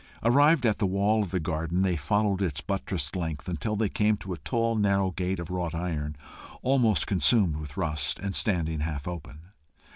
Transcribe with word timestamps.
Arrived 0.23 0.65
at 0.65 0.79
the 0.79 0.87
wall 0.87 1.21
of 1.21 1.29
the 1.29 1.39
garden, 1.39 1.83
they 1.83 1.95
followed 1.95 2.41
its 2.41 2.59
buttressed 2.59 3.15
length 3.15 3.47
until 3.47 3.75
they 3.75 3.87
came 3.87 4.17
to 4.17 4.33
a 4.33 4.37
tall 4.37 4.75
narrow 4.75 5.11
gate 5.11 5.37
of 5.37 5.51
wrought 5.51 5.75
iron, 5.75 6.15
almost 6.63 7.05
consumed 7.05 7.55
with 7.57 7.77
rust, 7.77 8.17
and 8.17 8.33
standing 8.35 8.79
half 8.79 9.07
open. 9.07 9.51